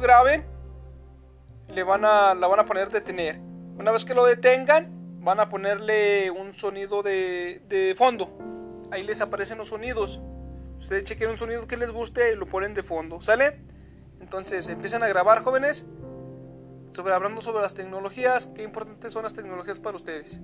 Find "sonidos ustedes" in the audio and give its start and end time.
9.68-11.04